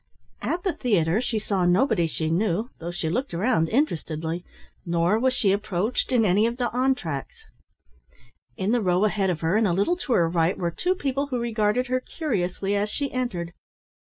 [0.41, 4.43] At the theatre she saw nobody she knew, though she looked round interestedly,
[4.83, 7.45] nor was she approached in any of the entr'actes.
[8.57, 11.27] In the row ahead of her, and a little to her right, were two people
[11.27, 13.53] who regarded her curiously as she entered.